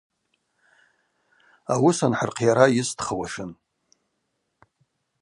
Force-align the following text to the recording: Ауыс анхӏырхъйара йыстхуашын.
Ауыс 1.73 1.99
анхӏырхъйара 2.05 2.65
йыстхуашын. 2.75 3.51